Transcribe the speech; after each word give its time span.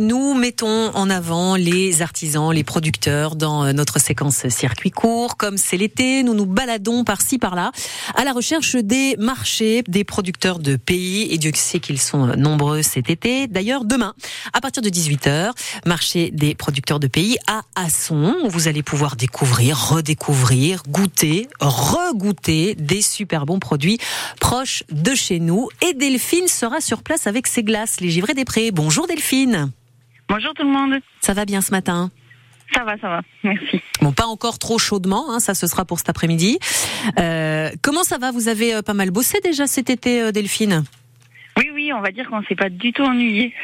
Nous 0.00 0.34
mettons 0.34 0.90
en 0.96 1.08
avant 1.08 1.54
les 1.54 2.02
artisans, 2.02 2.52
les 2.52 2.64
producteurs 2.64 3.36
dans 3.36 3.72
notre 3.72 4.00
séquence 4.00 4.48
circuit 4.48 4.90
court. 4.90 5.36
Comme 5.36 5.56
c'est 5.56 5.76
l'été, 5.76 6.24
nous 6.24 6.34
nous 6.34 6.46
baladons 6.46 7.04
par-ci 7.04 7.38
par-là 7.38 7.70
à 8.16 8.24
la 8.24 8.32
recherche 8.32 8.74
des 8.74 9.14
marchés, 9.18 9.84
des 9.86 10.02
producteurs 10.02 10.58
de 10.58 10.74
pays. 10.74 11.32
Et 11.32 11.38
Dieu 11.38 11.52
sait 11.54 11.78
qu'ils 11.78 12.00
sont 12.00 12.26
nombreux 12.36 12.82
cet 12.82 13.08
été. 13.08 13.46
D'ailleurs, 13.46 13.84
demain, 13.84 14.14
à 14.52 14.60
partir 14.60 14.82
de 14.82 14.88
18h, 14.88 15.52
marché 15.86 16.32
des 16.32 16.56
producteurs 16.56 16.98
de 16.98 17.06
pays 17.06 17.38
à 17.46 17.62
Asson. 17.76 18.34
Vous 18.48 18.66
allez 18.66 18.82
pouvoir 18.82 19.14
découvrir, 19.14 19.90
redécouvrir, 19.90 20.82
goûter, 20.88 21.46
regoûter 21.60 22.74
des 22.74 23.00
super 23.00 23.46
bons 23.46 23.60
produits 23.60 23.98
proches 24.40 24.82
de 24.90 25.14
chez 25.14 25.38
nous. 25.38 25.68
Et 25.88 25.94
Delphine 25.94 26.48
sera 26.48 26.80
sur 26.80 27.04
place 27.04 27.28
avec 27.28 27.46
ses 27.46 27.62
glaces, 27.62 28.00
les 28.00 28.10
givrés 28.10 28.34
des 28.34 28.44
prés. 28.44 28.72
Bonjour 28.72 29.06
Delphine. 29.06 29.70
Bonjour 30.28 30.54
tout 30.54 30.64
le 30.64 30.70
monde. 30.70 31.00
Ça 31.20 31.34
va 31.34 31.44
bien 31.44 31.60
ce 31.60 31.70
matin 31.70 32.10
Ça 32.74 32.84
va, 32.84 32.96
ça 32.98 33.08
va. 33.08 33.22
Merci. 33.42 33.80
Bon, 34.00 34.12
pas 34.12 34.26
encore 34.26 34.58
trop 34.58 34.78
chaudement, 34.78 35.30
hein, 35.30 35.40
ça 35.40 35.54
ce 35.54 35.66
sera 35.66 35.84
pour 35.84 35.98
cet 35.98 36.08
après-midi. 36.08 36.58
Euh, 37.18 37.70
comment 37.82 38.04
ça 38.04 38.18
va? 38.18 38.30
Vous 38.30 38.48
avez 38.48 38.74
euh, 38.74 38.82
pas 38.82 38.94
mal 38.94 39.10
bossé 39.10 39.38
déjà 39.42 39.66
cet 39.66 39.90
été, 39.90 40.22
euh, 40.22 40.32
Delphine? 40.32 40.84
Oui, 41.56 41.70
oui, 41.72 41.92
on 41.92 42.00
va 42.00 42.10
dire 42.10 42.28
qu'on 42.28 42.42
s'est 42.44 42.56
pas 42.56 42.68
du 42.68 42.92
tout 42.92 43.02
ennuyé. 43.02 43.54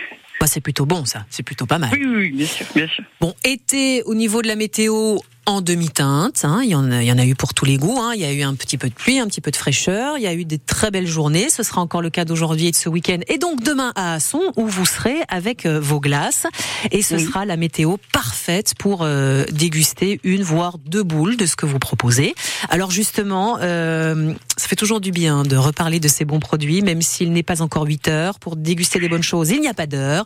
Bah, 0.41 0.47
C'est 0.49 0.61
plutôt 0.61 0.87
bon 0.87 1.05
ça, 1.05 1.27
c'est 1.31 1.43
plutôt 1.43 1.67
pas 1.67 1.79
mal. 1.79 1.91
Oui, 1.93 2.05
oui, 2.05 2.31
bien 2.33 2.47
sûr, 2.47 2.67
bien 2.75 2.89
sûr. 2.89 3.05
Bon, 3.21 3.35
été 3.45 4.03
au 4.05 4.15
niveau 4.15 4.43
de 4.43 4.49
la 4.49 4.57
météo 4.57 5.19
en 5.47 5.61
demi-teinte. 5.63 6.45
Hein. 6.45 6.61
Il, 6.63 6.71
y 6.71 6.75
en 6.75 6.91
a, 6.93 7.03
il 7.03 7.09
y 7.09 7.13
en 7.13 7.19
a 7.19 7.25
eu 7.25 7.35
pour 7.35 7.55
tous 7.55 7.65
les 7.65 7.77
goûts. 7.77 7.99
Hein. 7.99 8.13
Il 8.15 8.21
y 8.21 8.25
a 8.25 8.33
eu 8.33 8.43
un 8.43 8.55
petit 8.55 8.79
peu 8.79 8.89
de 8.89 8.95
pluie, 8.95 9.19
un 9.19 9.27
petit 9.27 9.41
peu 9.41 9.51
de 9.51 9.57
fraîcheur. 9.57 10.17
Il 10.17 10.23
y 10.23 10.27
a 10.27 10.35
eu 10.35 10.45
des 10.45 10.59
très 10.59 10.91
belles 10.91 11.07
journées. 11.09 11.49
Ce 11.51 11.63
sera 11.63 11.81
encore 11.81 12.03
le 12.03 12.11
cas 12.11 12.25
d'aujourd'hui 12.25 12.67
et 12.69 12.71
de 12.71 12.77
ce 12.77 12.89
week-end. 12.89 13.19
Et 13.27 13.39
donc 13.39 13.63
demain 13.63 13.93
à 13.97 14.15
Asson, 14.15 14.41
où 14.57 14.67
vous 14.67 14.87
serez 14.87 15.17
avec 15.29 15.67
euh, 15.67 15.81
vos 15.81 15.99
glaces. 15.99 16.47
Et 16.93 17.03
ce 17.03 17.15
Oui. 17.17 17.25
sera 17.25 17.47
la 17.47 17.57
météo 17.57 17.97
parfaite 18.13 18.30
pour 18.79 19.03
euh, 19.03 19.45
déguster 19.53 20.21
une, 20.25 20.43
voire 20.43 20.79
deux 20.79 21.03
boules 21.03 21.37
de 21.37 21.47
ce 21.47 21.57
que 21.57 21.67
vous 21.67 21.79
proposez. 21.79 22.35
Alors 22.69 22.91
justement, 22.91 23.59
euh, 23.61 24.33
ça 24.57 24.69
fait 24.69 24.77
toujours 24.77 25.01
du 25.01 25.11
bien 25.11 25.43
de 25.43 25.57
reparler 25.57 26.01
de 26.01 26.09
ces 26.09 26.25
bons 26.25 26.41
produits, 26.41 26.83
même 26.83 27.03
s'il 27.03 27.33
n'est 27.33 27.43
pas 27.43 27.63
encore 27.63 27.85
8 27.85 28.09
heures. 28.09 28.39
Pour 28.39 28.57
déguster 28.57 28.99
des 28.99 29.09
bonnes 29.09 29.23
choses, 29.23 29.51
il 29.51 29.61
n'y 29.61 29.69
a 29.69 29.75
pas 29.75 29.87
d'heure. 29.87 30.25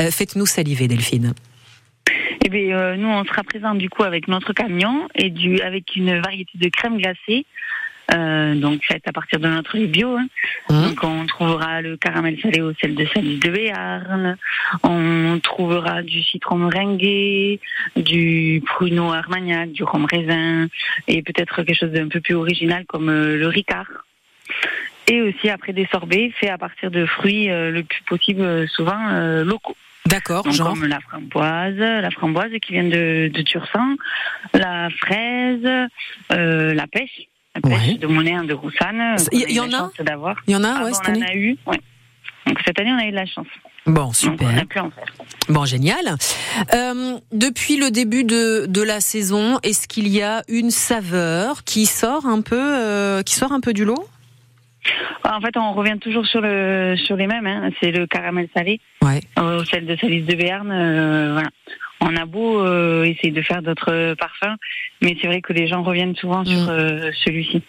Euh, 0.00 0.10
Faites-nous 0.10 0.46
saliver, 0.46 0.88
Delphine. 0.88 1.34
Eh 2.44 2.48
bien, 2.48 2.96
nous, 2.96 3.08
on 3.08 3.24
sera 3.24 3.42
présents 3.44 3.74
du 3.74 3.88
coup 3.88 4.02
avec 4.02 4.28
notre 4.28 4.52
camion 4.52 5.08
et 5.14 5.32
avec 5.62 5.94
une 5.96 6.20
variété 6.20 6.58
de 6.58 6.68
crème 6.68 6.98
glacée. 6.98 7.46
Euh, 8.14 8.54
donc 8.54 8.82
faite 8.84 9.02
à 9.06 9.12
partir 9.12 9.40
de 9.40 9.48
notre 9.48 9.78
bio. 9.78 10.16
hein. 10.16 10.26
Hum. 10.68 10.82
Donc 10.88 11.04
on 11.04 11.26
trouvera 11.26 11.80
le 11.80 11.96
caramel 11.96 12.38
salé 12.40 12.60
au 12.60 12.72
sel 12.74 12.94
de 12.94 13.06
salice 13.06 13.40
de 13.40 13.50
Béarn, 13.50 14.36
on 14.82 15.38
trouvera 15.42 16.02
du 16.02 16.22
citron 16.22 16.56
meringué, 16.56 17.60
du 17.96 18.62
pruneau 18.66 19.12
armagnac, 19.12 19.72
du 19.72 19.82
rhum 19.84 20.04
raisin 20.04 20.68
et 21.08 21.22
peut-être 21.22 21.62
quelque 21.62 21.78
chose 21.78 21.92
d'un 21.92 22.08
peu 22.08 22.20
plus 22.20 22.34
original 22.34 22.84
comme 22.86 23.08
euh, 23.08 23.36
le 23.38 23.48
ricard. 23.48 23.86
Et 25.08 25.20
aussi 25.22 25.48
après 25.48 25.72
des 25.72 25.86
sorbets 25.90 26.32
faits 26.38 26.50
à 26.50 26.58
partir 26.58 26.90
de 26.90 27.06
fruits 27.06 27.50
euh, 27.50 27.70
le 27.70 27.82
plus 27.82 28.02
possible 28.02 28.42
euh, 28.42 28.66
souvent 28.66 29.08
euh, 29.10 29.44
locaux. 29.44 29.76
D'accord, 30.06 30.50
genre. 30.50 30.70
comme 30.74 30.86
la 30.86 31.00
framboise, 31.00 31.76
la 31.78 32.10
framboise 32.10 32.50
qui 32.60 32.72
vient 32.72 32.84
de, 32.84 33.28
de 33.32 33.42
Tursan, 33.42 33.96
la 34.52 34.90
fraise, 34.90 35.88
euh, 36.32 36.74
la 36.74 36.86
pêche, 36.88 37.28
Ouais. 37.64 37.94
de 37.94 38.06
Monet 38.06 38.36
de 38.46 38.54
Roussanne. 38.54 39.18
Ça, 39.18 39.30
qu'on 39.30 39.36
y- 39.38 39.60
en 39.60 39.72
a. 39.72 39.90
Il 40.46 40.52
y 40.52 40.56
en 40.56 40.64
a, 40.64 40.68
Ah 40.78 40.84
ouais, 40.84 40.90
bon, 40.90 40.94
cette 40.96 41.08
on 41.08 41.12
année 41.12 41.24
en 41.24 41.28
a 41.28 41.34
eu, 41.34 41.56
ouais. 41.66 41.80
Donc 42.46 42.58
cette 42.66 42.80
année, 42.80 42.92
on 42.92 42.98
a 42.98 43.06
eu 43.06 43.10
de 43.10 43.16
la 43.16 43.26
chance. 43.26 43.46
Bon, 43.86 43.92
Donc 44.02 44.08
on 44.08 44.12
super. 44.12 44.48
a 44.58 44.64
pu 44.64 44.78
en 44.78 44.90
faire. 44.90 45.04
Bon, 45.48 45.64
génial. 45.64 46.16
Euh, 46.74 47.18
depuis 47.32 47.76
le 47.76 47.90
début 47.90 48.24
de, 48.24 48.66
de 48.66 48.82
la 48.82 49.00
saison, 49.00 49.58
est-ce 49.62 49.86
qu'il 49.88 50.08
y 50.08 50.22
a 50.22 50.42
une 50.48 50.70
saveur 50.70 51.64
qui 51.64 51.86
sort 51.86 52.26
un 52.26 52.42
peu, 52.42 52.56
euh, 52.60 53.22
qui 53.22 53.34
sort 53.34 53.52
un 53.52 53.60
peu 53.60 53.72
du 53.72 53.84
lot? 53.84 54.08
En 55.24 55.40
fait, 55.40 55.56
on 55.56 55.72
revient 55.72 55.98
toujours 56.00 56.26
sur 56.26 56.40
le 56.40 56.96
sur 56.96 57.14
les 57.16 57.28
mêmes. 57.28 57.46
Hein. 57.46 57.70
C'est 57.80 57.92
le 57.92 58.06
caramel 58.08 58.48
salé 58.56 58.80
Ouais. 59.00 59.20
euh, 59.38 59.64
sel 59.64 59.86
de 59.86 59.94
salice 59.96 60.26
de 60.26 60.34
Béarn. 60.34 60.70
euh, 60.72 61.32
voilà. 61.34 61.48
On 62.04 62.16
a 62.16 62.26
beau 62.26 62.60
euh, 62.60 63.04
essayer 63.04 63.30
de 63.30 63.42
faire 63.42 63.62
d'autres 63.62 64.14
parfums, 64.14 64.56
mais 65.00 65.16
c'est 65.20 65.28
vrai 65.28 65.40
que 65.40 65.52
les 65.52 65.68
gens 65.68 65.82
reviennent 65.82 66.16
souvent 66.16 66.44
sur 66.44 66.58
Mm. 66.58 66.68
euh, 66.68 67.12
celui-ci. 67.24 67.62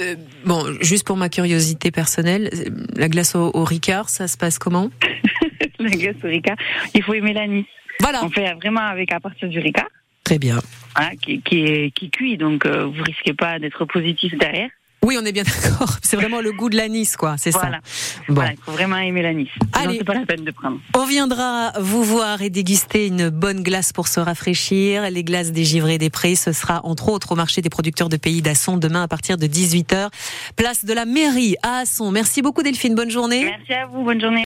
Euh, 0.00 0.14
bon, 0.46 0.64
juste 0.80 1.06
pour 1.06 1.18
ma 1.18 1.28
curiosité 1.28 1.90
personnelle, 1.90 2.48
la 2.96 3.08
glace 3.10 3.34
au, 3.34 3.50
au 3.52 3.64
Ricard, 3.64 4.08
ça 4.08 4.26
se 4.26 4.38
passe 4.38 4.58
comment 4.58 4.88
la 5.78 5.90
glace 5.90 6.16
au 6.24 6.28
Ricard. 6.28 6.56
Il 6.94 7.02
faut 7.02 7.12
aimer 7.12 7.34
l'anis. 7.34 7.66
Voilà. 8.00 8.24
On 8.24 8.30
fait 8.30 8.54
vraiment 8.54 8.80
avec 8.80 9.12
à 9.12 9.20
partir 9.20 9.48
du 9.50 9.58
Ricard. 9.58 9.88
Très 10.24 10.38
bien. 10.38 10.58
Voilà, 10.96 11.10
qui, 11.16 11.42
qui 11.42 11.64
est 11.66 11.90
qui 11.90 12.08
cuit, 12.10 12.38
donc 12.38 12.66
vous 12.66 13.02
risquez 13.02 13.34
pas 13.34 13.58
d'être 13.58 13.84
positif 13.84 14.32
derrière. 14.38 14.70
Oui, 15.04 15.16
on 15.20 15.24
est 15.24 15.32
bien 15.32 15.42
d'accord. 15.62 15.96
C'est 16.02 16.16
vraiment 16.16 16.40
le 16.40 16.52
goût 16.52 16.70
de 16.70 16.76
l'anis, 16.76 17.16
quoi. 17.16 17.34
C'est 17.36 17.50
Voilà. 17.50 17.80
ça. 17.82 18.22
Bon. 18.28 18.34
Voilà, 18.34 18.52
il 18.52 18.58
faut 18.64 18.72
vraiment 18.72 18.96
aimer 18.98 19.22
l'anis. 19.22 19.48
Allez. 19.72 19.98
c'est 19.98 20.04
pas 20.04 20.14
la 20.14 20.24
peine 20.26 20.44
de 20.44 20.50
prendre. 20.52 20.78
On 20.96 21.04
viendra 21.06 21.72
vous 21.80 22.02
voir 22.04 22.40
et 22.42 22.50
déguster 22.50 23.08
une 23.08 23.28
bonne 23.28 23.62
glace 23.62 23.92
pour 23.92 24.06
se 24.08 24.20
rafraîchir. 24.20 25.10
Les 25.10 25.24
glaces 25.24 25.50
des 25.52 25.64
givrés 25.64 25.98
des 25.98 26.08
prés, 26.10 26.34
ce 26.36 26.52
sera 26.52 26.80
entre 26.84 27.08
autres 27.08 27.32
au 27.32 27.34
marché 27.34 27.62
des 27.62 27.70
producteurs 27.70 28.08
de 28.08 28.16
pays 28.16 28.42
d'Asson 28.42 28.76
demain 28.76 29.02
à 29.02 29.08
partir 29.08 29.36
de 29.38 29.46
18h. 29.46 30.08
Place 30.56 30.84
de 30.84 30.92
la 30.92 31.04
mairie 31.04 31.56
à 31.62 31.78
Asson. 31.78 32.10
Merci 32.12 32.40
beaucoup 32.42 32.62
Delphine, 32.62 32.94
bonne 32.94 33.10
journée. 33.10 33.44
Merci 33.44 33.72
à 33.72 33.86
vous, 33.86 34.04
bonne 34.04 34.20
journée. 34.20 34.40